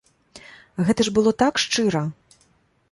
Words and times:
Гэта 0.87 1.01
ж 1.09 1.13
было 1.19 1.35
так 1.43 1.53
шчыра! 1.67 2.05